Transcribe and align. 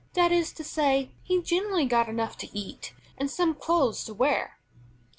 That 0.13 0.31
is 0.31 0.51
to 0.53 0.63
say, 0.63 1.11
he 1.21 1.43
generally 1.43 1.85
got 1.85 2.09
enough 2.09 2.35
to 2.39 2.57
eat, 2.57 2.91
and 3.19 3.29
some 3.29 3.53
clothes 3.53 4.03
to 4.05 4.15
wear. 4.15 4.57